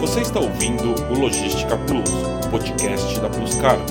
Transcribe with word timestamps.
Você 0.00 0.20
está 0.20 0.38
ouvindo 0.40 0.94
o 1.10 1.18
Logística 1.18 1.76
Plus, 1.86 2.10
podcast 2.50 3.20
da 3.20 3.28
Plus 3.30 3.54
Cargo. 3.56 3.84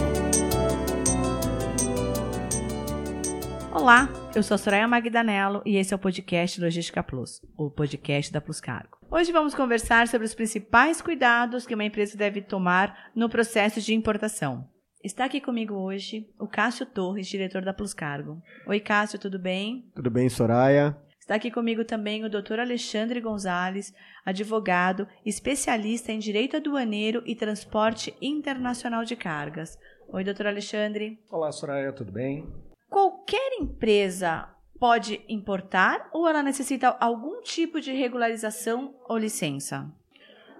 Olá, 3.74 4.10
eu 4.36 4.44
sou 4.44 4.55
a 4.55 4.57
Soraya 4.57 4.88
Magdanello 4.88 5.62
e 5.65 5.78
esse 5.78 5.94
é 5.94 5.96
o 5.96 5.99
podcast 5.99 6.62
Logística 6.62 7.02
Plus, 7.02 7.41
o 7.57 7.70
podcast 7.70 8.31
da 8.31 8.39
Plus 8.39 8.62
Cargo. 8.62 8.97
Hoje 9.10 9.31
vamos 9.31 9.55
conversar 9.55 10.07
sobre 10.07 10.26
os 10.26 10.36
principais 10.36 11.02
cuidados 11.02 11.66
que 11.66 11.73
uma 11.73 11.84
empresa 11.86 12.18
deve 12.18 12.42
tomar 12.42 13.10
no 13.16 13.28
processo 13.28 13.82
de 13.82 13.94
importação. 13.94 14.68
Está 15.04 15.26
aqui 15.26 15.40
comigo 15.40 15.76
hoje 15.76 16.28
o 16.40 16.48
Cássio 16.48 16.86
Torres, 16.86 17.28
diretor 17.28 17.64
da 17.64 17.74
Plus 17.74 17.94
Cargo. 17.94 18.42
Oi, 18.68 18.80
Cássio, 18.80 19.20
tudo 19.20 19.38
bem? 19.38 19.86
Tudo 19.96 20.10
bem, 20.10 20.30
Soraya? 20.30 20.98
Está 21.26 21.34
aqui 21.34 21.50
comigo 21.50 21.84
também 21.84 22.23
o 22.23 22.30
Dr. 22.30 22.60
Alexandre 22.60 23.20
Gonzalez, 23.20 23.91
advogado, 24.23 25.08
especialista 25.26 26.12
em 26.12 26.20
direito 26.20 26.55
aduaneiro 26.55 27.23
e 27.26 27.36
transporte 27.36 28.16
internacional 28.22 29.04
de 29.04 29.16
cargas. 29.16 29.76
Oi, 30.08 30.23
doutor 30.23 30.46
Alexandre. 30.46 31.18
Olá, 31.32 31.52
Soraya, 31.52 31.91
tudo 31.91 32.12
bem? 32.12 32.48
Qualquer 32.88 33.59
empresa 33.59 34.48
pode 34.80 35.20
importar 35.27 36.12
ou 36.13 36.27
ela 36.30 36.44
necessita 36.44 36.96
algum 36.99 37.41
tipo 37.41 37.82
de 37.82 37.91
regularização 37.91 38.94
ou 39.10 39.18
licença? 39.18 39.91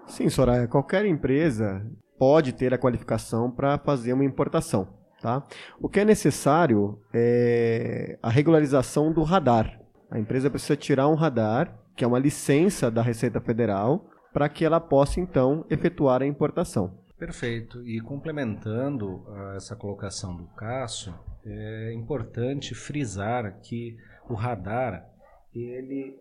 Sim, 0.08 0.28
Soraya, 0.28 0.66
qualquer 0.66 1.06
empresa 1.06 1.80
pode 2.18 2.52
ter 2.52 2.74
a 2.74 2.78
qualificação 2.78 3.52
para 3.52 3.78
fazer 3.78 4.12
uma 4.12 4.24
importação. 4.24 4.88
Tá? 5.22 5.46
O 5.80 5.88
que 5.88 6.00
é 6.00 6.04
necessário 6.04 7.00
é 7.14 8.18
a 8.20 8.28
regularização 8.28 9.12
do 9.12 9.22
radar. 9.22 9.85
A 10.10 10.18
empresa 10.18 10.50
precisa 10.50 10.76
tirar 10.76 11.08
um 11.08 11.14
radar, 11.14 11.78
que 11.96 12.04
é 12.04 12.06
uma 12.06 12.18
licença 12.18 12.90
da 12.90 13.02
Receita 13.02 13.40
Federal, 13.40 14.08
para 14.32 14.48
que 14.48 14.64
ela 14.64 14.80
possa 14.80 15.20
então 15.20 15.64
efetuar 15.70 16.22
a 16.22 16.26
importação. 16.26 16.98
Perfeito. 17.18 17.86
E 17.86 18.00
complementando 18.00 19.24
uh, 19.26 19.54
essa 19.56 19.74
colocação 19.74 20.36
do 20.36 20.46
Cássio, 20.48 21.14
é 21.44 21.92
importante 21.94 22.74
frisar 22.74 23.60
que 23.60 23.96
o 24.28 24.34
radar 24.34 25.08
ele 25.54 26.18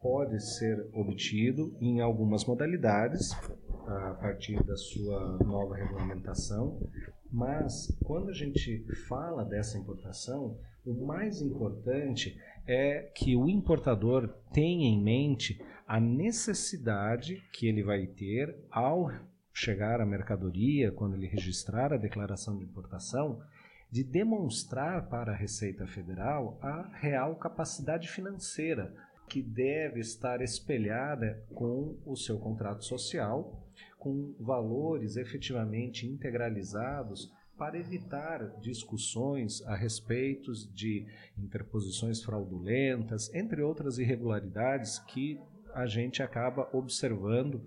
pode 0.00 0.40
ser 0.40 0.84
obtido 0.92 1.76
em 1.80 2.00
algumas 2.00 2.44
modalidades 2.44 3.30
a 3.86 4.14
partir 4.20 4.60
da 4.64 4.76
sua 4.76 5.38
nova 5.44 5.76
regulamentação, 5.76 6.80
mas 7.30 7.86
quando 8.04 8.30
a 8.30 8.34
gente 8.34 8.84
fala 9.08 9.44
dessa 9.44 9.78
importação, 9.78 10.58
o 10.84 11.06
mais 11.06 11.40
importante 11.40 12.36
é 12.66 13.10
que 13.14 13.36
o 13.36 13.48
importador 13.48 14.28
tenha 14.52 14.86
em 14.86 15.02
mente 15.02 15.60
a 15.86 16.00
necessidade 16.00 17.42
que 17.52 17.66
ele 17.66 17.82
vai 17.82 18.06
ter 18.06 18.56
ao 18.70 19.10
chegar 19.52 20.00
à 20.00 20.06
mercadoria, 20.06 20.90
quando 20.90 21.14
ele 21.14 21.26
registrar 21.26 21.92
a 21.92 21.98
declaração 21.98 22.56
de 22.56 22.64
importação, 22.64 23.42
de 23.90 24.02
demonstrar 24.02 25.08
para 25.08 25.32
a 25.32 25.36
Receita 25.36 25.86
Federal 25.86 26.58
a 26.62 26.88
real 26.98 27.36
capacidade 27.36 28.08
financeira 28.08 28.94
que 29.28 29.42
deve 29.42 30.00
estar 30.00 30.40
espelhada 30.40 31.44
com 31.54 31.98
o 32.04 32.16
seu 32.16 32.38
contrato 32.38 32.84
social 32.84 33.62
com 33.98 34.34
valores 34.40 35.16
efetivamente 35.16 36.06
integralizados 36.06 37.30
para 37.56 37.78
evitar 37.78 38.58
discussões 38.60 39.62
a 39.62 39.74
respeito 39.74 40.52
de 40.74 41.06
interposições 41.38 42.22
fraudulentas, 42.22 43.32
entre 43.34 43.62
outras 43.62 43.98
irregularidades 43.98 44.98
que 44.98 45.38
a 45.74 45.86
gente 45.86 46.22
acaba 46.22 46.68
observando 46.72 47.62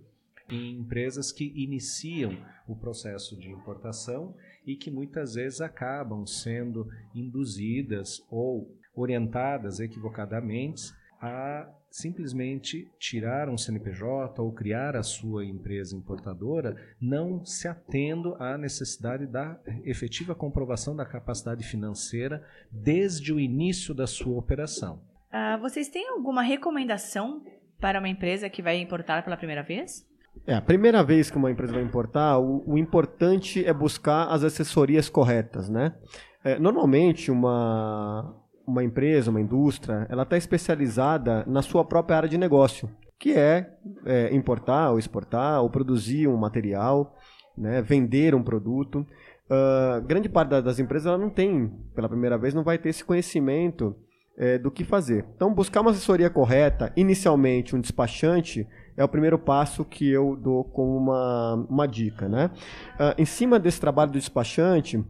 em 0.49 0.79
empresas 0.79 1.31
que 1.31 1.51
iniciam 1.55 2.37
o 2.67 2.75
processo 2.75 3.35
de 3.35 3.49
importação 3.49 4.35
e 4.65 4.75
que 4.75 4.91
muitas 4.91 5.35
vezes 5.35 5.61
acabam 5.61 6.25
sendo 6.25 6.87
induzidas 7.13 8.23
ou 8.29 8.75
orientadas 8.93 9.79
equivocadamente 9.79 10.93
a 11.25 11.67
simplesmente 11.89 12.91
tirar 12.99 13.49
um 13.49 13.57
CNPJ 13.57 14.41
ou 14.41 14.51
criar 14.51 14.95
a 14.95 15.03
sua 15.03 15.45
empresa 15.45 15.95
importadora, 15.95 16.75
não 17.01 17.43
se 17.45 17.67
atendo 17.67 18.35
à 18.35 18.57
necessidade 18.57 19.25
da 19.25 19.57
efetiva 19.83 20.35
comprovação 20.35 20.95
da 20.95 21.05
capacidade 21.05 21.63
financeira 21.63 22.45
desde 22.69 23.33
o 23.33 23.39
início 23.39 23.93
da 23.93 24.05
sua 24.05 24.37
operação. 24.37 25.01
Uh, 25.31 25.59
vocês 25.61 25.87
têm 25.87 26.09
alguma 26.09 26.41
recomendação 26.41 27.43
para 27.79 27.99
uma 27.99 28.09
empresa 28.09 28.49
que 28.49 28.61
vai 28.61 28.77
importar 28.77 29.23
pela 29.23 29.37
primeira 29.37 29.63
vez? 29.63 30.05
É, 30.45 30.53
a 30.53 30.61
primeira 30.61 31.01
vez 31.01 31.31
que 31.31 31.37
uma 31.37 31.49
empresa 31.49 31.73
vai 31.73 31.83
importar, 31.83 32.37
o, 32.39 32.61
o 32.67 32.77
importante 32.77 33.65
é 33.65 33.73
buscar 33.73 34.25
as 34.25 34.43
assessorias 34.43 35.07
corretas, 35.07 35.69
né? 35.69 35.95
É, 36.43 36.59
normalmente, 36.59 37.31
uma, 37.31 38.35
uma 38.67 38.83
empresa, 38.83 39.29
uma 39.29 39.41
indústria, 39.41 40.07
ela 40.09 40.23
está 40.23 40.37
especializada 40.37 41.43
na 41.47 41.61
sua 41.61 41.85
própria 41.85 42.17
área 42.17 42.29
de 42.29 42.37
negócio, 42.37 42.89
que 43.19 43.33
é, 43.33 43.73
é 44.05 44.33
importar 44.35 44.91
ou 44.91 44.99
exportar 44.99 45.61
ou 45.61 45.69
produzir 45.69 46.27
um 46.27 46.37
material, 46.37 47.15
né, 47.57 47.81
vender 47.81 48.33
um 48.35 48.43
produto. 48.43 49.05
Uh, 49.45 50.01
grande 50.05 50.27
parte 50.27 50.61
das 50.61 50.79
empresas 50.79 51.07
ela 51.07 51.17
não 51.17 51.29
tem, 51.29 51.71
pela 51.93 52.09
primeira 52.09 52.37
vez, 52.37 52.53
não 52.53 52.63
vai 52.63 52.77
ter 52.77 52.89
esse 52.89 53.05
conhecimento 53.05 53.95
é, 54.37 54.57
do 54.57 54.69
que 54.69 54.83
fazer. 54.83 55.25
Então, 55.35 55.53
buscar 55.53 55.81
uma 55.81 55.91
assessoria 55.91 56.29
correta, 56.29 56.91
inicialmente 56.95 57.75
um 57.75 57.79
despachante, 57.79 58.67
é 58.97 59.03
o 59.03 59.07
primeiro 59.07 59.37
passo 59.37 59.83
que 59.83 60.09
eu 60.09 60.35
dou 60.35 60.63
como 60.63 60.97
uma, 60.97 61.65
uma 61.69 61.87
dica. 61.87 62.27
Né? 62.27 62.49
Uh, 62.95 63.21
em 63.21 63.25
cima 63.25 63.59
desse 63.59 63.79
trabalho 63.79 64.11
do 64.11 64.19
despachante, 64.19 65.03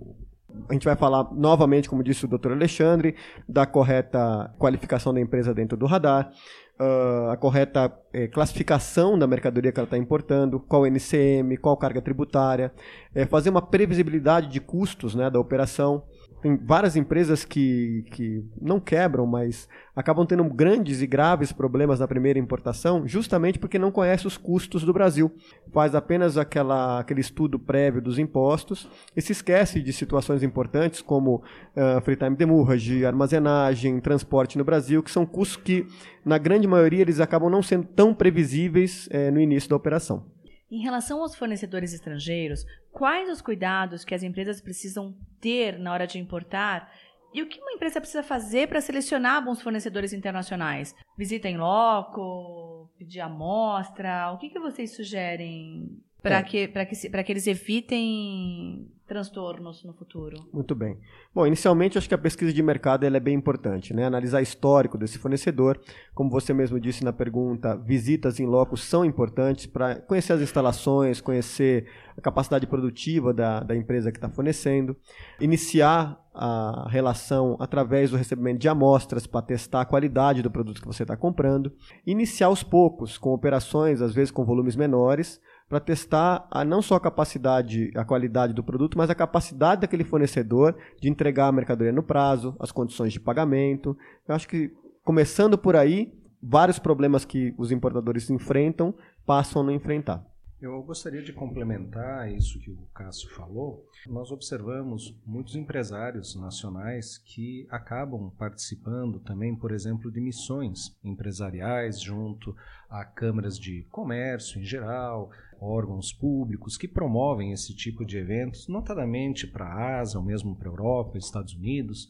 a 0.70 0.74
gente 0.74 0.86
vai 0.86 0.96
falar 0.96 1.28
novamente, 1.34 1.90
como 1.90 2.04
disse 2.04 2.26
o 2.26 2.28
Dr. 2.28 2.52
Alexandre, 2.52 3.16
da 3.48 3.66
correta 3.66 4.54
qualificação 4.58 5.14
da 5.14 5.20
empresa 5.20 5.54
dentro 5.54 5.78
do 5.78 5.86
radar, 5.86 6.32
uh, 6.80 7.30
a 7.30 7.38
correta 7.38 7.92
eh, 8.14 8.28
classificação 8.28 9.18
da 9.18 9.28
mercadoria 9.28 9.72
que 9.72 9.80
ela 9.80 9.86
está 9.86 9.98
importando, 9.98 10.60
qual 10.60 10.86
NCM, 10.86 11.58
qual 11.58 11.76
carga 11.78 12.02
tributária, 12.02 12.74
eh, 13.14 13.26
fazer 13.26 13.50
uma 13.50 13.62
previsibilidade 13.62 14.48
de 14.50 14.60
custos 14.60 15.16
né, 15.16 15.30
da 15.30 15.40
operação, 15.40 16.04
tem 16.46 16.56
várias 16.56 16.96
empresas 16.96 17.44
que, 17.44 18.06
que 18.12 18.46
não 18.62 18.80
quebram, 18.80 19.26
mas 19.26 19.68
acabam 19.96 20.28
tendo 20.28 20.44
grandes 20.44 21.02
e 21.02 21.08
graves 21.08 21.52
problemas 21.52 22.00
na 22.00 22.08
primeira 22.08 22.38
importação, 22.38 23.08
justamente 23.08 23.58
porque 23.58 23.80
não 23.80 23.90
conhece 23.90 24.28
os 24.28 24.38
custos 24.38 24.84
do 24.84 24.94
Brasil. 24.94 25.32
Faz 25.74 25.96
apenas 25.96 26.38
aquela, 26.38 27.00
aquele 27.00 27.20
estudo 27.20 27.58
prévio 27.58 28.00
dos 28.00 28.20
impostos 28.20 28.88
e 29.18 29.22
se 29.24 29.32
esquece 29.32 29.82
de 29.82 29.92
situações 29.92 30.44
importantes 30.44 31.02
como 31.02 31.38
uh, 31.38 32.00
free 32.04 32.16
time 32.16 32.36
demurrage, 32.36 33.04
armazenagem, 33.04 34.00
transporte 34.00 34.56
no 34.56 34.64
Brasil, 34.64 35.02
que 35.02 35.10
são 35.10 35.26
custos 35.26 35.58
que, 35.58 35.88
na 36.24 36.38
grande 36.38 36.68
maioria, 36.68 37.02
eles 37.02 37.20
acabam 37.20 37.50
não 37.50 37.64
sendo 37.64 37.88
tão 37.88 38.14
previsíveis 38.14 39.10
eh, 39.12 39.32
no 39.32 39.40
início 39.40 39.72
da 39.72 39.76
operação. 39.76 40.35
Em 40.70 40.82
relação 40.82 41.22
aos 41.22 41.36
fornecedores 41.36 41.94
estrangeiros, 41.94 42.66
quais 42.92 43.30
os 43.30 43.42
cuidados 43.42 44.04
que 44.04 44.16
as 44.16 44.24
empresas 44.24 44.60
precisam 44.60 45.16
ter 45.40 45.78
na 45.78 45.94
hora 45.94 46.08
de 46.08 46.18
importar? 46.18 46.92
E 47.34 47.42
o 47.42 47.48
que 47.48 47.60
uma 47.60 47.74
empresa 47.74 48.00
precisa 48.00 48.24
fazer 48.24 48.68
para 48.68 48.82
selecionar 48.82 49.44
bons 49.44 49.62
fornecedores 49.62 50.14
internacionais? 50.14 50.96
Visita 51.18 51.48
em 51.48 51.58
loco, 51.58 52.90
pedir 52.98 53.20
amostra, 53.20 54.32
o 54.32 54.38
que, 54.38 54.50
que 54.50 54.60
vocês 54.60 54.96
sugerem 54.96 56.02
para 56.26 56.40
é. 56.40 56.44
que, 56.44 56.68
que, 56.68 57.24
que 57.24 57.32
eles 57.32 57.46
evitem 57.46 58.90
transtornos 59.08 59.84
no 59.84 59.94
futuro? 59.94 60.36
Muito 60.52 60.74
bem. 60.74 60.98
Bom, 61.34 61.46
inicialmente 61.46 62.00
acho 62.00 62.10
que 62.10 62.16
a 62.16 62.18
pesquisa 62.18 62.52
de 62.52 62.64
mercado 62.64 63.06
é 63.06 63.20
bem 63.20 63.36
importante, 63.36 63.94
né? 63.94 64.06
Analisar 64.06 64.42
histórico 64.42 64.98
desse 64.98 65.20
fornecedor, 65.20 65.80
como 66.16 66.32
você 66.32 66.52
mesmo 66.52 66.80
disse 66.80 67.04
na 67.04 67.14
pergunta, 67.14 67.76
visitas 67.78 68.40
em 68.40 68.48
loco 68.48 68.76
são 68.76 69.06
importantes 69.06 69.68
para 69.68 69.98
conhecer 69.98 70.34
as 70.34 70.42
instalações, 70.42 71.22
conhecer 71.22 71.88
a 72.18 72.22
capacidade 72.22 72.66
produtiva 72.66 73.32
da, 73.32 73.60
da 73.60 73.76
empresa 73.76 74.12
que 74.12 74.18
está 74.18 74.28
fornecendo, 74.28 74.98
iniciar 75.40 76.20
a 76.34 76.88
relação 76.90 77.56
através 77.60 78.10
do 78.10 78.18
recebimento 78.18 78.58
de 78.58 78.68
amostras 78.68 79.28
para 79.28 79.44
testar 79.44 79.82
a 79.82 79.86
qualidade 79.86 80.42
do 80.42 80.50
produto 80.50 80.82
que 80.82 80.88
você 80.88 81.04
está 81.04 81.16
comprando, 81.16 81.72
iniciar 82.06 82.48
aos 82.48 82.64
poucos 82.64 83.18
com 83.18 83.32
operações 83.32 84.02
às 84.02 84.14
vezes 84.14 84.32
com 84.32 84.44
volumes 84.44 84.76
menores 84.76 85.40
para 85.68 85.80
testar 85.80 86.48
a, 86.52 86.64
não 86.64 86.82
só 86.82 86.96
a 86.96 87.00
capacidade, 87.00 87.92
a 87.96 88.06
qualidade 88.06 88.54
do 88.54 88.64
produto, 88.64 88.98
mas 88.98 89.10
a 89.10 89.16
capacidade 89.16 89.82
daquele 89.82 90.04
fornecedor 90.04 90.76
de 91.02 91.10
entregar 91.10 91.48
a 91.48 91.52
mercadoria 91.52 91.92
no 91.92 92.04
prazo, 92.04 92.56
as 92.60 92.72
condições 92.72 93.14
de 93.14 93.20
pagamento. 93.20 93.98
Eu 94.28 94.36
acho 94.36 94.48
que, 94.48 94.72
começando 95.04 95.58
por 95.58 95.76
aí, 95.76 96.14
vários 96.42 96.78
problemas 96.78 97.26
que 97.26 97.54
os 97.58 97.72
importadores 97.72 98.30
enfrentam 98.30 98.94
passam 99.26 99.62
a 99.62 99.66
não 99.66 99.72
enfrentar. 99.72 100.24
Eu 100.66 100.82
gostaria 100.82 101.22
de 101.22 101.32
complementar 101.32 102.28
isso 102.32 102.60
que 102.60 102.72
o 102.72 102.88
Cássio 102.92 103.30
falou. 103.30 103.88
Nós 104.08 104.32
observamos 104.32 105.16
muitos 105.24 105.56
empresários 105.56 106.36
nacionais 106.36 107.20
que 107.20 107.68
acabam 107.70 108.32
participando 108.32 109.20
também, 109.20 109.56
por 109.56 109.72
exemplo, 109.72 110.12
de 110.12 110.20
missões 110.20 110.98
empresariais 111.04 112.02
junto 112.02 112.56
a 112.90 113.06
câmaras 113.06 113.60
de 113.60 113.84
comércio 113.92 114.60
em 114.60 114.64
geral, 114.64 115.30
órgãos 115.62 116.12
públicos 116.12 116.78
que 116.78 116.88
promovem 116.88 117.52
esse 117.52 117.76
tipo 117.76 118.04
de 118.04 118.18
eventos, 118.18 118.68
notadamente 118.68 119.46
para 119.46 119.68
a 119.68 120.00
Ásia, 120.00 120.20
ou 120.20 120.26
mesmo 120.26 120.56
para 120.56 120.68
a 120.68 120.72
Europa, 120.72 121.20
Estados 121.20 121.54
Unidos. 121.54 122.10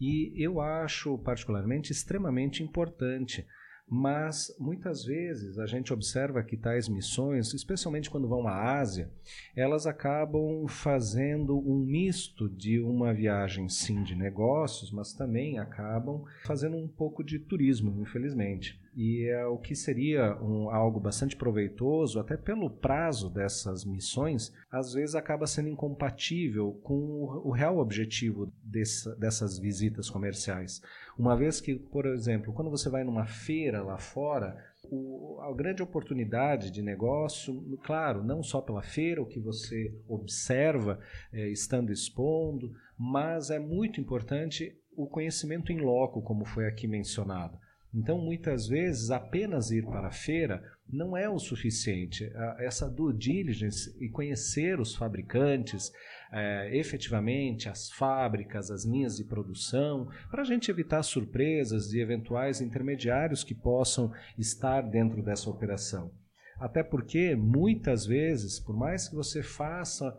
E 0.00 0.32
eu 0.36 0.60
acho 0.60 1.16
particularmente 1.18 1.92
extremamente 1.92 2.64
importante 2.64 3.46
mas 3.88 4.54
muitas 4.58 5.04
vezes 5.04 5.58
a 5.58 5.66
gente 5.66 5.92
observa 5.92 6.42
que 6.42 6.56
tais 6.56 6.88
missões, 6.88 7.52
especialmente 7.52 8.10
quando 8.10 8.28
vão 8.28 8.46
à 8.48 8.78
Ásia, 8.78 9.10
elas 9.54 9.86
acabam 9.86 10.66
fazendo 10.66 11.58
um 11.58 11.78
misto 11.78 12.48
de 12.48 12.80
uma 12.80 13.12
viagem 13.12 13.68
sim 13.68 14.02
de 14.02 14.14
negócios, 14.14 14.90
mas 14.90 15.12
também 15.12 15.58
acabam 15.58 16.24
fazendo 16.44 16.76
um 16.76 16.88
pouco 16.88 17.22
de 17.22 17.38
turismo, 17.38 18.00
infelizmente 18.00 18.82
e 18.94 19.26
é 19.28 19.46
o 19.46 19.56
que 19.56 19.74
seria 19.74 20.36
um, 20.42 20.70
algo 20.70 21.00
bastante 21.00 21.34
proveitoso, 21.34 22.20
até 22.20 22.36
pelo 22.36 22.68
prazo 22.68 23.30
dessas 23.30 23.84
missões, 23.84 24.52
às 24.70 24.92
vezes 24.92 25.14
acaba 25.14 25.46
sendo 25.46 25.68
incompatível 25.68 26.78
com 26.82 26.94
o, 26.94 27.48
o 27.48 27.50
real 27.50 27.78
objetivo 27.78 28.52
dessa, 28.62 29.14
dessas 29.16 29.58
visitas 29.58 30.10
comerciais. 30.10 30.82
Uma 31.18 31.36
vez 31.36 31.60
que, 31.60 31.74
por 31.74 32.06
exemplo, 32.06 32.52
quando 32.52 32.70
você 32.70 32.90
vai 32.90 33.02
numa 33.02 33.24
feira 33.24 33.71
lá 33.80 33.96
fora, 33.96 34.56
o, 34.90 35.40
a 35.40 35.54
grande 35.54 35.82
oportunidade 35.82 36.70
de 36.70 36.82
negócio, 36.82 37.54
claro, 37.82 38.22
não 38.22 38.42
só 38.42 38.60
pela 38.60 38.82
feira, 38.82 39.22
o 39.22 39.26
que 39.26 39.40
você 39.40 39.94
observa 40.08 40.98
é, 41.32 41.48
estando 41.48 41.92
expondo, 41.92 42.72
mas 42.98 43.50
é 43.50 43.58
muito 43.58 44.00
importante 44.00 44.76
o 44.96 45.06
conhecimento 45.06 45.72
em 45.72 45.80
loco, 45.80 46.20
como 46.22 46.44
foi 46.44 46.66
aqui 46.66 46.86
mencionado. 46.86 47.58
Então, 47.94 48.18
muitas 48.18 48.66
vezes, 48.66 49.10
apenas 49.10 49.70
ir 49.70 49.84
para 49.84 50.08
a 50.08 50.12
feira 50.12 50.62
não 50.88 51.16
é 51.16 51.28
o 51.28 51.38
suficiente. 51.38 52.30
Essa 52.58 52.88
due 52.88 53.14
diligence 53.14 53.94
e 54.02 54.08
conhecer 54.08 54.80
os 54.80 54.94
fabricantes, 54.94 55.92
é, 56.32 56.74
efetivamente, 56.74 57.68
as 57.68 57.90
fábricas, 57.90 58.70
as 58.70 58.84
linhas 58.84 59.16
de 59.16 59.24
produção, 59.24 60.08
para 60.30 60.42
a 60.42 60.44
gente 60.44 60.70
evitar 60.70 61.02
surpresas 61.02 61.88
de 61.88 62.00
eventuais 62.00 62.60
intermediários 62.60 63.44
que 63.44 63.54
possam 63.54 64.10
estar 64.38 64.80
dentro 64.80 65.22
dessa 65.22 65.50
operação. 65.50 66.10
Até 66.58 66.82
porque, 66.82 67.34
muitas 67.36 68.06
vezes, 68.06 68.58
por 68.58 68.76
mais 68.76 69.08
que 69.08 69.14
você 69.14 69.42
faça 69.42 70.16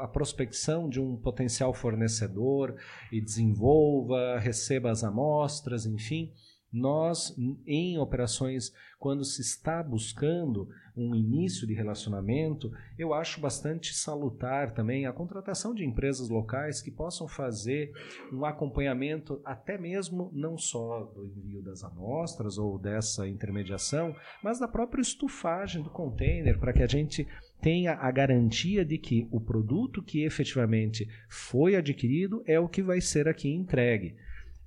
a 0.00 0.08
prospecção 0.08 0.88
de 0.88 1.00
um 1.00 1.16
potencial 1.16 1.72
fornecedor 1.72 2.76
e 3.10 3.20
desenvolva, 3.20 4.38
receba 4.38 4.90
as 4.90 5.02
amostras, 5.02 5.86
enfim 5.86 6.32
nós, 6.74 7.32
em 7.64 7.96
operações, 7.98 8.72
quando 8.98 9.24
se 9.24 9.40
está 9.40 9.80
buscando 9.80 10.68
um 10.96 11.14
início 11.14 11.68
de 11.68 11.72
relacionamento, 11.72 12.72
eu 12.98 13.14
acho 13.14 13.40
bastante 13.40 13.94
salutar 13.94 14.74
também 14.74 15.06
a 15.06 15.12
contratação 15.12 15.72
de 15.72 15.84
empresas 15.84 16.28
locais 16.28 16.82
que 16.82 16.90
possam 16.90 17.28
fazer 17.28 17.92
um 18.32 18.44
acompanhamento, 18.44 19.40
até 19.44 19.78
mesmo 19.78 20.30
não 20.32 20.58
só 20.58 21.04
do 21.14 21.24
envio 21.24 21.62
das 21.62 21.84
amostras 21.84 22.58
ou 22.58 22.76
dessa 22.76 23.28
intermediação, 23.28 24.14
mas 24.42 24.58
da 24.58 24.66
própria 24.66 25.02
estufagem 25.02 25.80
do 25.80 25.90
container, 25.90 26.58
para 26.58 26.72
que 26.72 26.82
a 26.82 26.88
gente 26.88 27.26
tenha 27.60 27.92
a 27.92 28.10
garantia 28.10 28.84
de 28.84 28.98
que 28.98 29.28
o 29.30 29.40
produto 29.40 30.02
que 30.02 30.24
efetivamente 30.24 31.08
foi 31.28 31.76
adquirido 31.76 32.42
é 32.46 32.58
o 32.58 32.68
que 32.68 32.82
vai 32.82 33.00
ser 33.00 33.28
aqui 33.28 33.48
entregue 33.48 34.16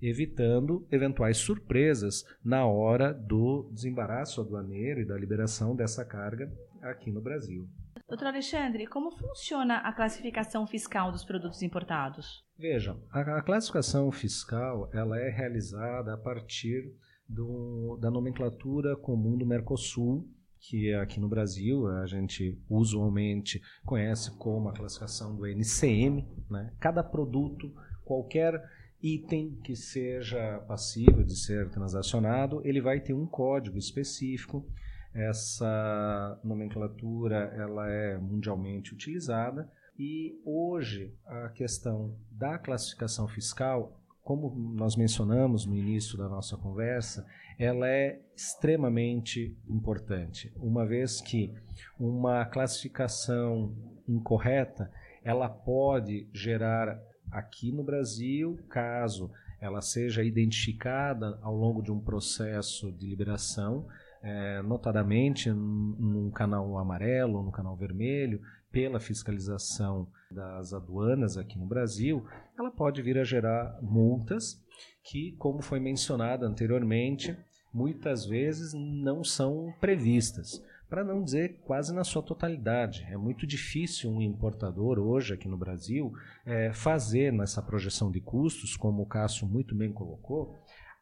evitando 0.01 0.87
eventuais 0.91 1.37
surpresas 1.37 2.23
na 2.43 2.65
hora 2.65 3.13
do 3.13 3.69
desembaraço 3.73 4.41
aduaneiro 4.41 5.01
e 5.01 5.05
da 5.05 5.17
liberação 5.17 5.75
dessa 5.75 6.05
carga 6.05 6.51
aqui 6.81 7.11
no 7.11 7.21
Brasil. 7.21 7.67
Doutor 8.07 8.27
Alexandre, 8.27 8.87
como 8.87 9.11
funciona 9.11 9.77
a 9.79 9.91
classificação 9.91 10.65
fiscal 10.65 11.11
dos 11.11 11.25
produtos 11.25 11.61
importados? 11.61 12.45
Veja, 12.57 12.97
a, 13.11 13.37
a 13.37 13.41
classificação 13.41 14.11
fiscal 14.11 14.89
ela 14.93 15.19
é 15.19 15.29
realizada 15.29 16.13
a 16.13 16.17
partir 16.17 16.93
do, 17.27 17.97
da 17.99 18.09
nomenclatura 18.09 18.95
comum 18.95 19.37
do 19.37 19.45
Mercosul, 19.45 20.25
que 20.59 20.89
é 20.89 20.99
aqui 20.99 21.19
no 21.19 21.27
Brasil 21.27 21.87
a 21.87 22.05
gente 22.05 22.57
usualmente 22.69 23.61
conhece 23.85 24.35
como 24.37 24.69
a 24.69 24.73
classificação 24.73 25.35
do 25.35 25.45
NCM. 25.45 26.25
Né? 26.49 26.73
Cada 26.79 27.03
produto, 27.03 27.73
qualquer 28.05 28.63
item 29.01 29.55
que 29.63 29.75
seja 29.75 30.59
passível 30.67 31.23
de 31.23 31.35
ser 31.35 31.69
transacionado, 31.69 32.61
ele 32.63 32.81
vai 32.81 32.99
ter 32.99 33.13
um 33.13 33.25
código 33.25 33.77
específico. 33.77 34.65
Essa 35.13 36.39
nomenclatura 36.43 37.51
ela 37.55 37.89
é 37.89 38.17
mundialmente 38.17 38.93
utilizada 38.93 39.71
e 39.97 40.39
hoje 40.45 41.13
a 41.25 41.49
questão 41.49 42.15
da 42.29 42.57
classificação 42.57 43.27
fiscal, 43.27 43.99
como 44.21 44.53
nós 44.75 44.95
mencionamos 44.95 45.65
no 45.65 45.75
início 45.75 46.17
da 46.17 46.29
nossa 46.29 46.55
conversa, 46.55 47.25
ela 47.57 47.89
é 47.89 48.21
extremamente 48.35 49.57
importante, 49.67 50.53
uma 50.57 50.85
vez 50.85 51.19
que 51.19 51.51
uma 51.99 52.45
classificação 52.45 53.73
incorreta 54.07 54.91
ela 55.23 55.49
pode 55.49 56.27
gerar 56.31 57.01
aqui 57.31 57.71
no 57.71 57.83
Brasil, 57.83 58.57
caso 58.69 59.31
ela 59.59 59.81
seja 59.81 60.23
identificada 60.23 61.39
ao 61.41 61.55
longo 61.55 61.81
de 61.81 61.91
um 61.91 61.99
processo 61.99 62.91
de 62.91 63.07
liberação, 63.07 63.87
é, 64.21 64.61
notadamente 64.61 65.51
num 65.51 66.29
canal 66.31 66.77
amarelo, 66.77 67.43
no 67.43 67.51
canal 67.51 67.75
vermelho, 67.75 68.41
pela 68.71 68.99
fiscalização 68.99 70.07
das 70.29 70.73
aduanas 70.73 71.37
aqui 71.37 71.57
no 71.57 71.65
Brasil, 71.65 72.25
ela 72.57 72.69
pode 72.69 73.01
vir 73.01 73.17
a 73.17 73.23
gerar 73.23 73.79
multas 73.81 74.61
que, 75.03 75.31
como 75.37 75.61
foi 75.61 75.79
mencionado 75.79 76.45
anteriormente, 76.45 77.35
muitas 77.73 78.25
vezes 78.25 78.73
não 78.73 79.23
são 79.23 79.73
previstas 79.79 80.61
para 80.89 81.03
não 81.03 81.23
dizer 81.23 81.59
quase 81.65 81.93
na 81.93 82.03
sua 82.03 82.23
totalidade. 82.23 83.05
É 83.09 83.17
muito 83.17 83.45
difícil 83.45 84.09
um 84.09 84.21
importador 84.21 84.99
hoje 84.99 85.33
aqui 85.33 85.47
no 85.47 85.57
Brasil 85.57 86.13
é, 86.45 86.71
fazer 86.73 87.33
nessa 87.33 87.61
projeção 87.61 88.09
de 88.09 88.21
custos, 88.21 88.75
como 88.75 89.03
o 89.03 89.05
Cássio 89.05 89.47
muito 89.47 89.75
bem 89.75 89.91
colocou, 89.91 90.55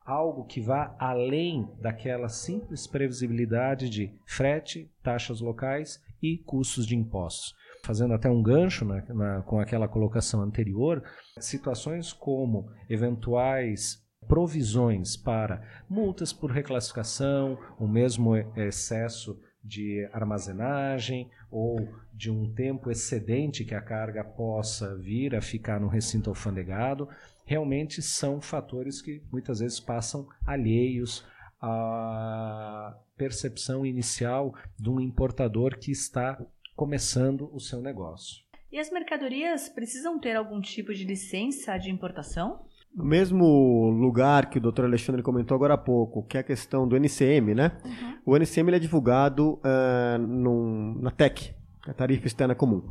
algo 0.05 0.45
que 0.45 0.61
vá 0.61 0.95
além 0.99 1.67
daquela 1.81 2.29
simples 2.29 2.85
previsibilidade 2.85 3.89
de 3.89 4.13
frete, 4.25 4.91
taxas 5.01 5.41
locais 5.41 6.01
e 6.21 6.37
custos 6.37 6.85
de 6.85 6.95
impostos. 6.95 7.55
Fazendo 7.83 8.13
até 8.13 8.29
um 8.29 8.41
gancho 8.41 8.85
na, 8.85 9.01
na, 9.13 9.41
com 9.43 9.59
aquela 9.59 9.87
colocação 9.87 10.41
anterior, 10.41 11.03
situações 11.39 12.13
como 12.13 12.69
eventuais 12.89 14.03
provisões 14.27 15.15
para 15.15 15.61
multas 15.87 16.33
por 16.33 16.51
reclassificação, 16.51 17.59
o 17.79 17.87
mesmo 17.87 18.35
excesso 18.55 19.39
de 19.65 20.07
armazenagem 20.13 21.29
ou 21.49 21.89
de 22.13 22.29
um 22.29 22.53
tempo 22.53 22.91
excedente 22.91 23.65
que 23.65 23.73
a 23.73 23.81
carga 23.81 24.23
possa 24.23 24.95
vir 24.95 25.35
a 25.35 25.41
ficar 25.41 25.79
no 25.79 25.87
recinto 25.87 26.29
alfandegado, 26.29 27.09
realmente 27.45 28.01
são 28.01 28.39
fatores 28.39 29.01
que 29.01 29.23
muitas 29.31 29.59
vezes 29.59 29.79
passam 29.79 30.27
alheios 30.45 31.25
à 31.59 32.95
percepção 33.17 33.85
inicial 33.85 34.53
de 34.77 34.89
um 34.89 34.99
importador 34.99 35.77
que 35.77 35.91
está 35.91 36.39
começando 36.75 37.49
o 37.53 37.59
seu 37.59 37.81
negócio. 37.81 38.45
E 38.71 38.77
as 38.77 38.91
mercadorias 38.91 39.69
precisam 39.69 40.19
ter 40.19 40.35
algum 40.35 40.61
tipo 40.61 40.93
de 40.93 41.05
licença 41.05 41.77
de 41.77 41.89
importação? 41.89 42.65
No 42.95 43.03
mesmo 43.03 43.89
lugar 43.89 44.49
que 44.49 44.57
o 44.57 44.61
Dr. 44.61 44.85
Alexandre 44.85 45.21
comentou 45.21 45.53
agora 45.53 45.73
há 45.73 45.77
pouco, 45.77 46.23
que 46.23 46.37
é 46.37 46.39
a 46.39 46.43
questão 46.43 46.87
do 46.87 46.95
NCM, 46.95 47.53
né? 47.53 47.73
Uhum. 47.83 48.15
O 48.25 48.37
NCM 48.37 48.73
é 48.73 48.79
divulgado 48.79 49.55
uh, 49.55 50.17
num, 50.17 50.97
na 51.01 51.11
TEC, 51.11 51.53
a 51.85 51.93
Tarifa 51.93 52.25
Externa 52.25 52.55
Comum. 52.55 52.81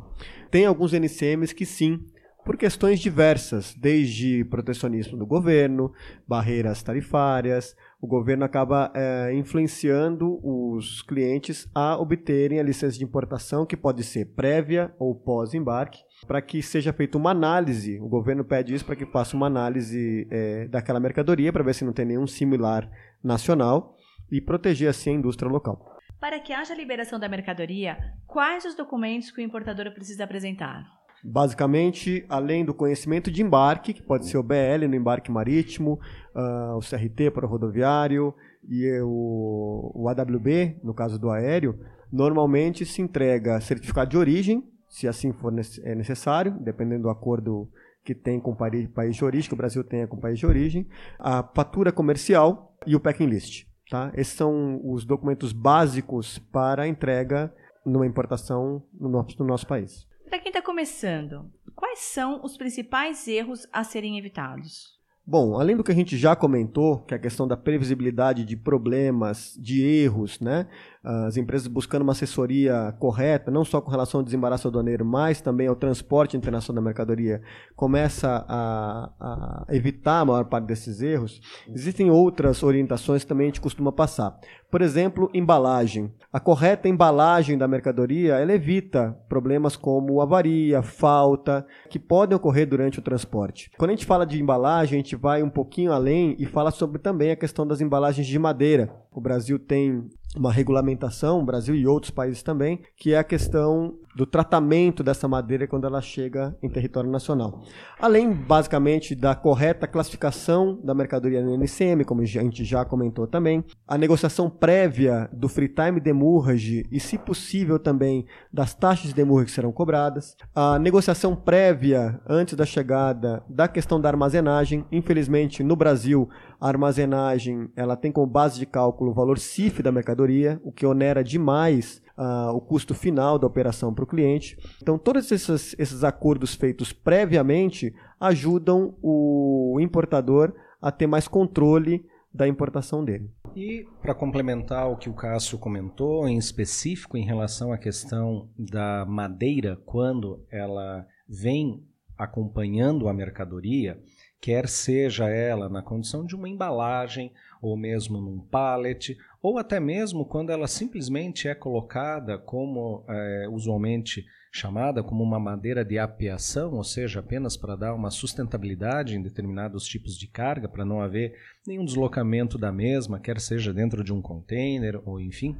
Tem 0.51 0.63
alguns 0.65 0.93
NCMs 0.93 1.55
que 1.55 1.65
sim, 1.65 2.05
por 2.45 2.57
questões 2.57 2.99
diversas, 2.99 3.73
desde 3.73 4.45
protecionismo 4.45 5.17
do 5.17 5.25
governo, 5.25 5.91
barreiras 6.27 6.83
tarifárias, 6.83 7.75
o 7.99 8.05
governo 8.05 8.45
acaba 8.45 8.93
é, 8.95 9.33
influenciando 9.33 10.39
os 10.43 11.01
clientes 11.01 11.67
a 11.73 11.97
obterem 11.97 12.59
a 12.59 12.63
licença 12.63 12.99
de 12.99 13.03
importação, 13.03 13.65
que 13.65 13.75
pode 13.75 14.03
ser 14.03 14.35
prévia 14.35 14.93
ou 14.99 15.15
pós-embarque, 15.15 15.99
para 16.27 16.39
que 16.39 16.61
seja 16.61 16.93
feita 16.93 17.17
uma 17.17 17.31
análise. 17.31 17.99
O 17.99 18.07
governo 18.07 18.45
pede 18.45 18.75
isso 18.75 18.85
para 18.85 18.95
que 18.95 19.07
faça 19.07 19.35
uma 19.35 19.47
análise 19.47 20.27
é, 20.29 20.67
daquela 20.67 20.99
mercadoria, 20.99 21.51
para 21.51 21.63
ver 21.63 21.73
se 21.73 21.83
não 21.83 21.93
tem 21.93 22.05
nenhum 22.05 22.27
similar 22.27 22.87
nacional 23.23 23.95
e 24.31 24.39
proteger 24.39 24.89
assim 24.89 25.09
a 25.09 25.13
indústria 25.13 25.49
local. 25.49 25.83
Para 26.19 26.39
que 26.39 26.53
haja 26.53 26.75
liberação 26.75 27.19
da 27.19 27.27
mercadoria, 27.27 27.97
quais 28.27 28.65
os 28.65 28.75
documentos 28.75 29.31
que 29.31 29.41
o 29.41 29.43
importador 29.43 29.91
precisa 29.93 30.23
apresentar? 30.23 30.83
Basicamente, 31.23 32.25
além 32.29 32.63
do 32.63 32.73
conhecimento 32.73 33.31
de 33.31 33.41
embarque, 33.41 33.93
que 33.93 34.03
pode 34.03 34.27
ser 34.27 34.37
o 34.37 34.43
BL 34.43 34.87
no 34.87 34.95
embarque 34.95 35.31
marítimo, 35.31 35.99
uh, 36.35 36.77
o 36.77 36.79
CRT 36.79 37.31
para 37.31 37.45
o 37.45 37.49
rodoviário 37.49 38.33
e 38.67 38.99
o, 39.01 39.91
o 39.95 40.09
AWB, 40.09 40.79
no 40.83 40.93
caso 40.93 41.17
do 41.17 41.29
aéreo, 41.29 41.79
normalmente 42.11 42.85
se 42.85 43.01
entrega 43.01 43.59
certificado 43.59 44.11
de 44.11 44.17
origem, 44.17 44.63
se 44.87 45.07
assim 45.07 45.33
for 45.33 45.53
é 45.83 45.95
necessário, 45.95 46.55
dependendo 46.61 47.03
do 47.03 47.09
acordo 47.09 47.69
que 48.03 48.13
tem 48.13 48.39
com 48.39 48.51
o 48.51 48.55
país 48.55 49.15
de 49.15 49.25
origem, 49.25 49.49
que 49.49 49.53
o 49.53 49.57
Brasil 49.57 49.83
tenha 49.83 50.07
com 50.07 50.15
o 50.15 50.21
país 50.21 50.37
de 50.37 50.45
origem, 50.45 50.87
a 51.19 51.43
fatura 51.43 51.91
comercial 51.91 52.77
e 52.85 52.95
o 52.95 52.99
packing 52.99 53.25
list. 53.25 53.65
Tá? 53.89 54.11
Esses 54.15 54.33
são 54.33 54.79
os 54.83 55.03
documentos 55.05 55.51
básicos 55.51 56.37
para 56.37 56.83
a 56.83 56.87
entrega 56.87 57.53
numa 57.85 58.05
importação 58.05 58.83
no 58.93 59.09
nosso, 59.09 59.35
no 59.39 59.45
nosso 59.45 59.67
país. 59.67 60.07
Para 60.29 60.39
quem 60.39 60.49
está 60.49 60.61
começando, 60.61 61.51
quais 61.75 61.99
são 61.99 62.43
os 62.43 62.57
principais 62.57 63.27
erros 63.27 63.67
a 63.71 63.83
serem 63.83 64.17
evitados? 64.17 64.95
Bom, 65.27 65.59
além 65.59 65.75
do 65.75 65.83
que 65.83 65.91
a 65.91 65.95
gente 65.95 66.17
já 66.17 66.35
comentou, 66.35 66.99
que 66.99 67.13
é 67.13 67.17
a 67.17 67.19
questão 67.19 67.47
da 67.47 67.57
previsibilidade 67.57 68.45
de 68.45 68.55
problemas, 68.55 69.57
de 69.59 69.83
erros, 69.83 70.39
né? 70.39 70.67
As 71.05 71.37
empresas 71.37 71.67
buscando 71.67 72.01
uma 72.01 72.13
assessoria 72.13 72.95
correta, 72.99 73.51
não 73.51 73.63
só 73.63 73.79
com 73.79 73.91
relação 73.91 74.19
ao 74.19 74.23
desembaraço 74.25 74.67
aduaneiro, 74.67 75.05
mas 75.05 75.39
também 75.39 75.67
ao 75.67 75.75
transporte 75.75 76.35
internacional 76.35 76.81
da 76.81 76.85
mercadoria, 76.85 77.43
começa 77.75 78.43
a, 78.47 79.11
a, 79.19 79.65
evitar 79.69 80.21
a 80.21 80.25
maior 80.25 80.45
parte 80.45 80.65
desses 80.65 81.01
erros, 81.01 81.39
existem 81.69 82.09
outras 82.09 82.63
orientações 82.63 83.21
que 83.21 83.27
também 83.27 83.45
a 83.45 83.49
gente 83.49 83.61
costuma 83.61 83.91
passar. 83.91 84.35
Por 84.71 84.81
exemplo, 84.81 85.29
embalagem. 85.33 86.11
A 86.33 86.39
correta 86.39 86.89
embalagem 86.89 87.57
da 87.57 87.67
mercadoria 87.67 88.35
ela 88.35 88.51
evita 88.51 89.15
problemas 89.29 89.75
como 89.75 90.19
avaria, 90.21 90.81
falta, 90.81 91.65
que 91.89 91.99
podem 91.99 92.35
ocorrer 92.35 92.67
durante 92.67 92.99
o 92.99 93.01
transporte. 93.01 93.71
Quando 93.77 93.91
a 93.91 93.93
gente 93.93 94.05
fala 94.05 94.25
de 94.25 94.41
embalagem, 94.41 94.99
a 94.99 95.03
gente 95.03 95.15
vai 95.15 95.43
um 95.43 95.49
pouquinho 95.49 95.93
além 95.93 96.35
e 96.39 96.45
fala 96.45 96.71
sobre 96.71 96.99
também 96.99 97.31
a 97.31 97.35
questão 97.35 97.65
das 97.65 97.79
embalagens 97.79 98.25
de 98.25 98.39
madeira. 98.39 98.89
O 99.11 99.21
Brasil 99.21 99.57
tem 99.57 100.09
uma 100.35 100.51
regulamentação, 100.51 101.45
Brasil 101.45 101.75
e 101.75 101.87
outros 101.87 102.11
países 102.11 102.43
também, 102.43 102.81
que 102.97 103.13
é 103.13 103.17
a 103.17 103.23
questão 103.23 103.97
do 104.15 104.25
tratamento 104.25 105.03
dessa 105.03 105.27
madeira 105.27 105.67
quando 105.67 105.85
ela 105.85 106.01
chega 106.01 106.55
em 106.63 106.69
território 106.69 107.09
nacional. 107.11 107.61
Além, 107.99 108.31
basicamente, 108.31 109.13
da 109.13 109.35
correta 109.35 109.87
classificação 109.87 110.79
da 110.81 110.93
mercadoria 110.93 111.43
no 111.43 111.53
NCM, 111.53 112.05
como 112.05 112.21
a 112.21 112.25
gente 112.25 112.63
já 112.63 112.85
comentou 112.85 113.27
também, 113.27 113.63
a 113.85 113.97
negociação 113.97 114.49
prévia 114.49 115.29
do 115.33 115.49
free 115.49 115.67
time 115.67 115.99
demurrage 115.99 116.85
e, 116.89 116.99
se 116.99 117.17
possível, 117.17 117.77
também 117.77 118.25
das 118.51 118.73
taxas 118.73 119.09
de 119.09 119.15
demurrage 119.15 119.47
que 119.47 119.51
serão 119.51 119.71
cobradas, 119.71 120.37
a 120.53 120.79
negociação 120.79 121.35
prévia 121.35 122.19
antes 122.27 122.55
da 122.55 122.65
chegada 122.65 123.43
da 123.49 123.67
questão 123.67 123.99
da 123.99 124.07
armazenagem. 124.07 124.85
Infelizmente, 124.91 125.61
no 125.61 125.75
Brasil, 125.75 126.29
a 126.59 126.67
armazenagem 126.67 127.69
ela 127.75 127.95
tem 127.95 128.11
como 128.11 128.27
base 128.27 128.59
de 128.59 128.65
cálculo 128.65 129.11
o 129.11 129.13
valor 129.13 129.37
CIF 129.37 129.81
da 129.81 129.91
mercadoria, 129.91 130.59
o 130.63 130.71
que 130.71 130.85
onera 130.85 131.23
demais 131.23 132.01
uh, 132.17 132.51
o 132.55 132.61
custo 132.61 132.93
final 132.93 133.37
da 133.37 133.47
operação 133.47 133.93
para 133.93 134.03
o 134.03 134.07
cliente. 134.07 134.57
Então, 134.81 134.97
todos 134.97 135.31
esses, 135.31 135.75
esses 135.77 136.03
acordos 136.03 136.55
feitos 136.55 136.91
previamente 136.91 137.93
ajudam 138.19 138.95
o 139.01 139.77
importador 139.79 140.53
a 140.81 140.91
ter 140.91 141.07
mais 141.07 141.27
controle 141.27 142.05
da 142.33 142.47
importação 142.47 143.03
dele. 143.03 143.31
E 143.55 143.87
para 144.01 144.13
complementar 144.13 144.91
o 144.91 144.97
que 144.97 145.09
o 145.09 145.13
Cássio 145.13 145.57
comentou, 145.57 146.27
em 146.27 146.37
específico 146.37 147.17
em 147.17 147.25
relação 147.25 147.71
à 147.71 147.77
questão 147.77 148.49
da 148.57 149.05
madeira, 149.05 149.79
quando 149.85 150.45
ela 150.51 151.07
vem 151.27 151.81
acompanhando 152.17 153.07
a 153.07 153.13
mercadoria, 153.13 153.97
quer 154.45 154.69
seja 154.69 155.27
ela 155.27 155.67
na 155.67 155.81
condição 155.81 156.23
de 156.23 156.35
uma 156.35 156.47
embalagem, 156.47 157.33
ou 157.59 157.75
mesmo 157.75 158.21
num 158.21 158.39
pallet, 158.39 159.17
ou 159.41 159.57
até 159.57 159.79
mesmo 159.79 160.23
quando 160.23 160.51
ela 160.51 160.67
simplesmente 160.67 161.47
é 161.47 161.55
colocada 161.55 162.37
como 162.37 163.03
é, 163.09 163.47
usualmente 163.49 164.23
chamada 164.53 165.01
como 165.01 165.23
uma 165.23 165.39
madeira 165.39 165.83
de 165.83 165.97
apiação, 165.97 166.75
ou 166.75 166.83
seja, 166.83 167.21
apenas 167.21 167.57
para 167.57 167.75
dar 167.75 167.95
uma 167.95 168.11
sustentabilidade 168.11 169.17
em 169.17 169.21
determinados 169.23 169.83
tipos 169.87 170.15
de 170.15 170.27
carga, 170.27 170.69
para 170.69 170.85
não 170.85 171.01
haver 171.01 171.33
nenhum 171.65 171.83
deslocamento 171.83 172.55
da 172.55 172.71
mesma, 172.71 173.19
quer 173.19 173.39
seja 173.39 173.73
dentro 173.73 174.03
de 174.03 174.13
um 174.13 174.21
container 174.21 175.01
ou 175.09 175.19
enfim, 175.19 175.57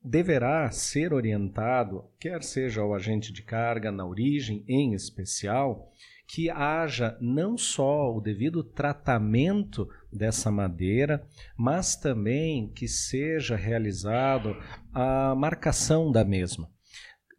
deverá 0.00 0.70
ser 0.70 1.12
orientado, 1.12 2.04
quer 2.20 2.44
seja 2.44 2.84
o 2.84 2.94
agente 2.94 3.32
de 3.32 3.42
carga 3.42 3.90
na 3.90 4.06
origem 4.06 4.64
em 4.68 4.94
especial, 4.94 5.90
que 6.26 6.50
haja 6.50 7.16
não 7.20 7.56
só 7.56 8.14
o 8.14 8.20
devido 8.20 8.64
tratamento 8.64 9.88
dessa 10.12 10.50
madeira, 10.50 11.26
mas 11.56 11.96
também 11.96 12.68
que 12.68 12.88
seja 12.88 13.56
realizado 13.56 14.56
a 14.92 15.34
marcação 15.34 16.10
da 16.10 16.24
mesma. 16.24 16.68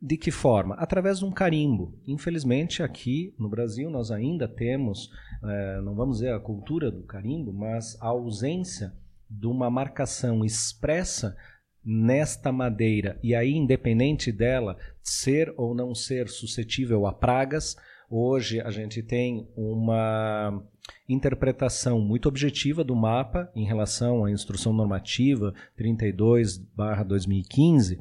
De 0.02 0.18
que 0.18 0.30
forma? 0.30 0.76
Através 0.76 1.20
de 1.20 1.26
um 1.26 1.32
carimbo. 1.32 2.00
Infelizmente, 2.06 2.84
aqui 2.84 3.34
no 3.40 3.50
Brasil, 3.50 3.90
nós 3.90 4.12
ainda 4.12 4.48
temos, 4.48 5.10
é, 5.44 5.82
não 5.82 5.96
vamos 5.96 6.18
dizer 6.18 6.34
a 6.34 6.40
cultura 6.40 6.92
do 6.92 7.04
carimbo, 7.04 7.52
mas 7.52 8.00
a 8.02 8.08
ausência 8.08 8.94
de 9.30 9.48
uma 9.48 9.70
marcação 9.70 10.46
expressa 10.46 11.36
nesta 11.84 12.52
madeira, 12.52 13.20
e 13.22 13.36
aí, 13.36 13.52
independente 13.52 14.32
dela 14.32 14.76
ser 15.04 15.54
ou 15.56 15.76
não 15.76 15.94
ser 15.94 16.28
suscetível 16.28 17.06
a 17.06 17.14
pragas, 17.14 17.76
Hoje 18.10 18.62
a 18.62 18.70
gente 18.70 19.02
tem 19.02 19.48
uma 19.56 20.62
interpretação 21.10 22.00
muito 22.00 22.28
objetiva 22.28 22.84
do 22.84 22.96
mapa 22.96 23.52
em 23.56 23.66
relação 23.66 24.24
à 24.26 24.32
instrução 24.32 24.72
normativa 24.74 25.56
32/2015, 25.78 28.00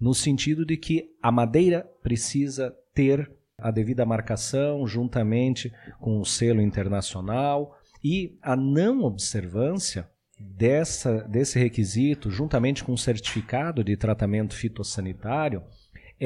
no 0.00 0.14
sentido 0.14 0.66
de 0.66 0.76
que 0.76 1.12
a 1.22 1.30
madeira 1.30 1.88
precisa 2.02 2.76
ter 2.92 3.30
a 3.56 3.70
devida 3.70 4.04
marcação 4.04 4.84
juntamente 4.86 5.72
com 6.00 6.18
o 6.20 6.24
selo 6.24 6.60
internacional 6.60 7.78
e 8.02 8.36
a 8.42 8.56
não 8.56 9.04
observância 9.04 10.08
dessa, 10.38 11.22
desse 11.22 11.58
requisito, 11.58 12.30
juntamente 12.30 12.84
com 12.84 12.92
o 12.92 12.98
certificado 12.98 13.82
de 13.82 13.96
tratamento 13.96 14.54
fitossanitário, 14.54 15.62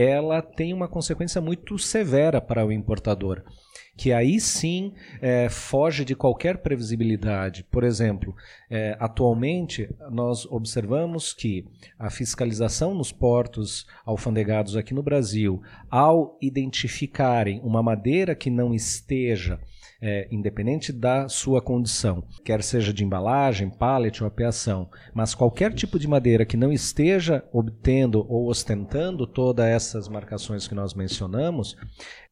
ela 0.00 0.40
tem 0.40 0.73
uma 0.73 0.87
consequência 0.87 1.40
muito 1.40 1.76
severa 1.76 2.40
para 2.40 2.64
o 2.64 2.71
importador, 2.71 3.43
que 3.97 4.12
aí 4.12 4.38
sim 4.38 4.93
é, 5.21 5.49
foge 5.49 6.05
de 6.05 6.14
qualquer 6.14 6.59
previsibilidade. 6.59 7.64
Por 7.64 7.83
exemplo, 7.83 8.33
é, 8.71 8.97
atualmente 9.00 9.90
nós 10.09 10.47
observamos 10.47 11.33
que 11.33 11.67
a 11.99 12.11
fiscalização 12.11 12.95
nos 12.95 13.11
portos 13.11 13.88
alfandegados 14.07 14.76
aqui 14.76 14.95
no 14.95 15.02
Brasil, 15.02 15.61
ao 15.90 16.38
identificarem 16.40 17.61
uma 17.64 17.83
madeira 17.83 18.37
que 18.37 18.50
não 18.50 18.73
esteja 18.73 19.59
é, 20.00 20.28
independente 20.31 20.93
da 20.93 21.28
sua 21.28 21.61
condição, 21.61 22.23
quer 22.45 22.62
seja 22.62 22.93
de 22.93 23.05
embalagem, 23.05 23.69
pallet 23.69 24.23
ou 24.23 24.28
apeação, 24.28 24.88
mas 25.12 25.35
qualquer 25.35 25.73
tipo 25.73 25.99
de 25.99 26.07
madeira 26.07 26.47
que 26.47 26.57
não 26.57 26.73
esteja 26.73 27.45
obtendo 27.52 28.25
ou 28.28 28.49
ostentando 28.49 29.26
todas 29.26 29.67
essas 29.67 30.09
marcações 30.09 30.69
que 30.69 30.75
nós 30.75 30.95
mencionamos, 30.95 31.76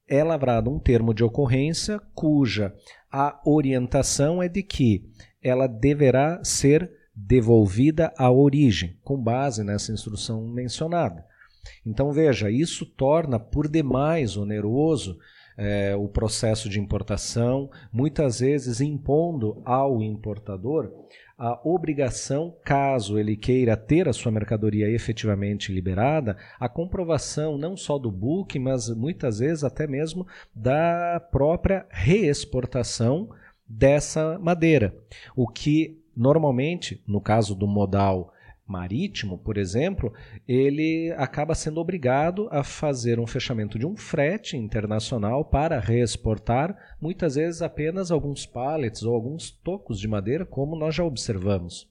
é 0.09 0.23
lavrado 0.23 0.71
um 0.71 0.79
termo 0.79 1.13
de 1.13 1.25
ocorrência 1.25 2.01
cuja 2.15 2.73
a 3.11 3.41
orientação 3.45 4.41
é 4.43 4.49
de 4.49 4.63
que 4.63 5.03
ela 5.43 5.67
deverá 5.67 6.43
ser 6.45 6.91
devolvida 7.15 8.13
à 8.17 8.31
origem, 8.31 8.97
com 9.03 9.17
base 9.17 9.65
nessa 9.65 9.93
instrução 9.93 10.47
mencionada. 10.47 11.25
Então 11.85 12.13
veja, 12.13 12.51
isso 12.51 12.87
torna 12.87 13.41
por 13.41 13.69
demais 13.69 14.37
oneroso 14.37 15.19
é, 15.57 15.95
o 15.97 16.09
processo 16.09 16.69
de 16.69 16.79
importação, 16.79 17.71
muitas 17.93 18.41
vezes 18.41 18.81
impondo 18.81 19.61
ao 19.65 20.03
importador 20.03 20.93
a 21.39 21.61
obrigação, 21.69 22.55
caso 22.65 23.19
ele 23.19 23.37
queira 23.37 23.77
ter 23.77 24.09
a 24.09 24.13
sua 24.13 24.33
mercadoria 24.33 24.89
efetivamente 24.89 25.71
liberada, 25.71 26.37
a 26.59 26.67
comprovação 26.67 27.59
não 27.59 27.77
só 27.77 27.99
do 27.99 28.11
book, 28.11 28.59
mas 28.59 28.89
muitas 28.89 29.39
vezes 29.41 29.63
até 29.63 29.87
mesmo 29.87 30.27
da 30.55 31.21
própria 31.31 31.85
reexportação 31.91 33.29
dessa 33.69 34.39
madeira. 34.39 34.97
O 35.35 35.47
que 35.47 36.03
normalmente, 36.17 37.03
no 37.07 37.21
caso 37.21 37.55
do 37.55 37.67
modal 37.67 38.33
marítimo, 38.67 39.39
por 39.39 39.57
exemplo, 39.57 40.13
ele 40.47 41.15
acaba 41.17 41.55
sendo 41.55 41.81
obrigado 41.81 42.49
a 42.51 42.65
fazer 42.65 43.21
um 43.21 43.27
fechamento 43.27 43.79
de 43.79 43.87
um 43.87 43.97
frete 43.97 44.57
internacional 44.57 45.45
para 45.45 45.79
reexportar, 45.79 46.77
muitas 47.01 47.37
vezes 47.37 47.63
apenas 47.63 48.11
alguns 48.11 48.45
pallets 48.45 49.03
ou 49.03 49.15
alguns 49.15 49.51
tocos 49.51 50.01
de 50.01 50.09
madeira, 50.09 50.45
como 50.45 50.77
nós 50.77 50.95
já 50.95 51.05
observamos. 51.05 51.89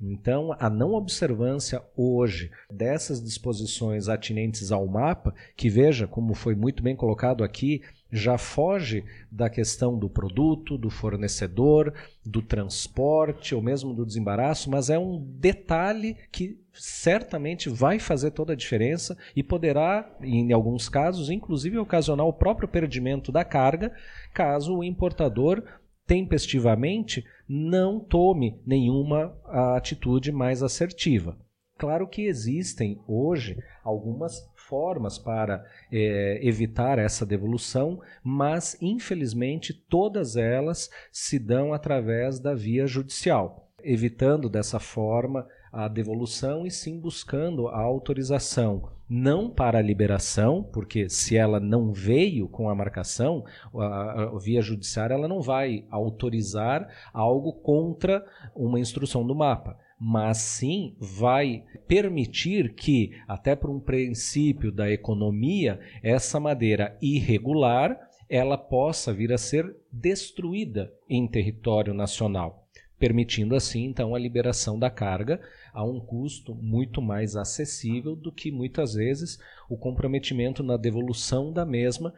Então, 0.00 0.54
a 0.60 0.70
não 0.70 0.92
observância 0.92 1.82
hoje 1.96 2.50
dessas 2.70 3.22
disposições 3.22 4.08
atinentes 4.08 4.70
ao 4.70 4.86
mapa, 4.86 5.34
que 5.56 5.68
veja, 5.68 6.06
como 6.06 6.34
foi 6.34 6.54
muito 6.54 6.82
bem 6.82 6.94
colocado 6.94 7.42
aqui, 7.42 7.82
já 8.10 8.38
foge 8.38 9.04
da 9.30 9.50
questão 9.50 9.98
do 9.98 10.08
produto, 10.08 10.78
do 10.78 10.88
fornecedor, 10.88 11.92
do 12.24 12.40
transporte 12.40 13.54
ou 13.54 13.60
mesmo 13.60 13.92
do 13.92 14.06
desembaraço, 14.06 14.70
mas 14.70 14.88
é 14.88 14.98
um 14.98 15.20
detalhe 15.38 16.16
que 16.30 16.58
certamente 16.72 17.68
vai 17.68 17.98
fazer 17.98 18.30
toda 18.30 18.52
a 18.52 18.56
diferença 18.56 19.18
e 19.34 19.42
poderá, 19.42 20.08
em 20.22 20.52
alguns 20.52 20.88
casos, 20.88 21.28
inclusive 21.28 21.76
ocasionar 21.76 22.24
o 22.24 22.32
próprio 22.32 22.68
perdimento 22.68 23.32
da 23.32 23.44
carga, 23.44 23.92
caso 24.32 24.76
o 24.76 24.84
importador 24.84 25.62
tempestivamente 26.06 27.22
não 27.48 27.98
tome 27.98 28.60
nenhuma 28.66 29.34
atitude 29.76 30.30
mais 30.30 30.62
assertiva. 30.62 31.36
Claro 31.78 32.08
que 32.08 32.22
existem 32.22 33.00
hoje 33.06 33.56
algumas 33.84 34.44
formas 34.56 35.16
para 35.16 35.64
é, 35.90 36.40
evitar 36.42 36.98
essa 36.98 37.24
devolução, 37.24 38.00
mas 38.22 38.76
infelizmente 38.82 39.72
todas 39.72 40.36
elas 40.36 40.90
se 41.12 41.38
dão 41.38 41.72
através 41.72 42.40
da 42.40 42.52
via 42.52 42.86
judicial, 42.86 43.70
evitando 43.82 44.48
dessa 44.48 44.80
forma 44.80 45.46
a 45.72 45.88
devolução 45.88 46.66
e 46.66 46.70
sim 46.70 46.98
buscando 46.98 47.68
a 47.68 47.80
autorização. 47.80 48.90
Não 49.08 49.48
para 49.48 49.78
a 49.78 49.82
liberação, 49.82 50.62
porque 50.62 51.08
se 51.08 51.36
ela 51.36 51.58
não 51.58 51.92
veio 51.92 52.46
com 52.46 52.68
a 52.68 52.74
marcação, 52.74 53.44
a, 53.74 54.24
a, 54.24 54.38
via 54.38 54.60
judiciária 54.60 55.14
ela 55.14 55.26
não 55.26 55.40
vai 55.40 55.86
autorizar 55.90 56.88
algo 57.12 57.52
contra 57.52 58.24
uma 58.54 58.78
instrução 58.78 59.26
do 59.26 59.34
mapa. 59.34 59.78
Mas 59.98 60.38
sim 60.38 60.94
vai 61.00 61.64
permitir 61.88 62.74
que, 62.74 63.12
até 63.26 63.56
por 63.56 63.70
um 63.70 63.80
princípio 63.80 64.70
da 64.70 64.90
economia, 64.90 65.80
essa 66.02 66.38
madeira 66.38 66.96
irregular 67.00 68.08
ela 68.28 68.58
possa 68.58 69.12
vir 69.12 69.32
a 69.32 69.38
ser 69.38 69.74
destruída 69.90 70.92
em 71.08 71.26
território 71.26 71.94
nacional, 71.94 72.67
permitindo 72.98 73.54
assim 73.54 73.84
então 73.84 74.14
a 74.14 74.18
liberação 74.18 74.78
da 74.78 74.90
carga 74.90 75.40
a 75.72 75.84
um 75.84 76.00
custo 76.00 76.54
muito 76.54 77.00
mais 77.00 77.36
acessível 77.36 78.16
do 78.16 78.32
que 78.32 78.50
muitas 78.50 78.94
vezes 78.94 79.38
o 79.68 79.76
comprometimento 79.76 80.62
na 80.62 80.76
devolução 80.76 81.52
da 81.52 81.64
mesma 81.64 82.12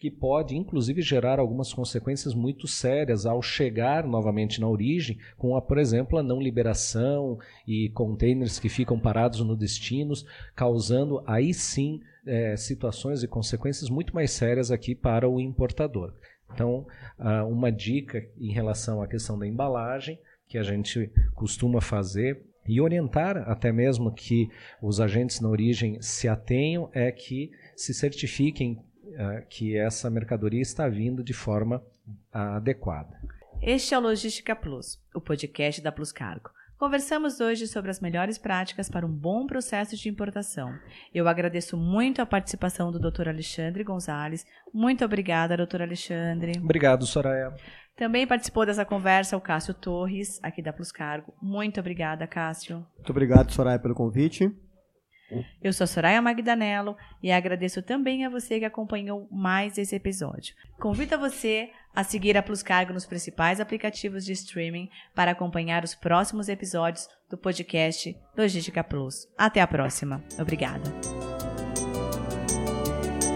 que 0.00 0.10
pode 0.10 0.56
inclusive 0.56 1.02
gerar 1.02 1.38
algumas 1.38 1.74
consequências 1.74 2.32
muito 2.32 2.66
sérias 2.66 3.26
ao 3.26 3.42
chegar 3.42 4.06
novamente 4.06 4.58
na 4.58 4.66
origem, 4.66 5.18
com, 5.36 5.54
a, 5.54 5.60
por 5.60 5.76
exemplo, 5.76 6.18
a 6.18 6.22
não 6.22 6.40
liberação 6.40 7.38
e 7.68 7.90
containers 7.90 8.58
que 8.58 8.70
ficam 8.70 8.98
parados 8.98 9.40
no 9.40 9.54
destinos, 9.54 10.24
causando 10.54 11.22
aí 11.26 11.52
sim 11.52 12.00
é, 12.26 12.56
situações 12.56 13.22
e 13.22 13.28
consequências 13.28 13.90
muito 13.90 14.14
mais 14.14 14.30
sérias 14.30 14.70
aqui 14.70 14.94
para 14.94 15.28
o 15.28 15.38
importador. 15.38 16.14
Então, 16.52 16.86
uma 17.48 17.70
dica 17.70 18.26
em 18.38 18.52
relação 18.52 19.02
à 19.02 19.06
questão 19.06 19.38
da 19.38 19.46
embalagem 19.46 20.18
que 20.48 20.58
a 20.58 20.62
gente 20.62 21.10
costuma 21.34 21.80
fazer 21.80 22.44
e 22.66 22.80
orientar 22.80 23.36
até 23.48 23.72
mesmo 23.72 24.12
que 24.12 24.48
os 24.82 25.00
agentes 25.00 25.40
na 25.40 25.48
origem 25.48 26.00
se 26.02 26.28
atenham 26.28 26.90
é 26.92 27.10
que 27.10 27.50
se 27.76 27.94
certifiquem 27.94 28.74
uh, 29.06 29.46
que 29.48 29.76
essa 29.76 30.10
mercadoria 30.10 30.60
está 30.60 30.88
vindo 30.88 31.22
de 31.24 31.32
forma 31.32 31.82
adequada. 32.32 33.18
Este 33.62 33.94
é 33.94 33.98
o 33.98 34.00
Logística 34.00 34.54
Plus, 34.54 35.02
o 35.14 35.20
podcast 35.20 35.80
da 35.80 35.92
Plus 35.92 36.12
Cargo. 36.12 36.50
Conversamos 36.80 37.40
hoje 37.40 37.66
sobre 37.66 37.90
as 37.90 38.00
melhores 38.00 38.38
práticas 38.38 38.88
para 38.88 39.04
um 39.04 39.12
bom 39.12 39.46
processo 39.46 39.94
de 39.94 40.08
importação. 40.08 40.72
Eu 41.12 41.28
agradeço 41.28 41.76
muito 41.76 42.22
a 42.22 42.26
participação 42.26 42.90
do 42.90 42.98
Dr. 42.98 43.28
Alexandre 43.28 43.84
Gonzalez. 43.84 44.46
Muito 44.72 45.04
obrigada, 45.04 45.58
Dr. 45.58 45.82
Alexandre. 45.82 46.52
Obrigado, 46.58 47.04
Soraya. 47.04 47.54
Também 47.94 48.26
participou 48.26 48.64
dessa 48.64 48.82
conversa 48.82 49.36
o 49.36 49.42
Cássio 49.42 49.74
Torres, 49.74 50.40
aqui 50.42 50.62
da 50.62 50.72
Plus 50.72 50.90
Cargo. 50.90 51.34
Muito 51.42 51.78
obrigada, 51.78 52.26
Cássio. 52.26 52.76
Muito 52.96 53.10
obrigado, 53.10 53.52
Soraya, 53.52 53.78
pelo 53.78 53.94
convite. 53.94 54.50
Eu 55.62 55.72
sou 55.72 55.86
Soraya 55.86 56.20
Magdanello 56.20 56.96
e 57.22 57.30
agradeço 57.30 57.82
também 57.82 58.24
a 58.24 58.30
você 58.30 58.58
que 58.58 58.64
acompanhou 58.64 59.28
mais 59.30 59.78
esse 59.78 59.94
episódio. 59.94 60.54
Convido 60.78 61.14
a 61.14 61.18
você 61.18 61.70
a 61.94 62.04
seguir 62.04 62.36
a 62.36 62.42
Plus 62.42 62.62
Cargo 62.62 62.92
nos 62.92 63.06
principais 63.06 63.60
aplicativos 63.60 64.24
de 64.24 64.32
streaming 64.32 64.88
para 65.14 65.32
acompanhar 65.32 65.84
os 65.84 65.94
próximos 65.94 66.48
episódios 66.48 67.08
do 67.28 67.36
podcast 67.36 68.16
Logística 68.36 68.82
Plus. 68.84 69.28
Até 69.36 69.60
a 69.60 69.66
próxima. 69.66 70.22
Obrigada. 70.38 70.84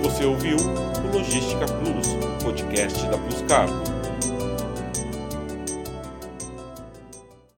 Você 0.03 0.25
ouviu 0.25 0.57
o 0.57 1.16
Logística 1.16 1.66
Plus, 1.66 2.09
podcast 2.42 3.07
da 3.09 3.19
Plus 3.19 3.42
Cargo. 3.42 4.04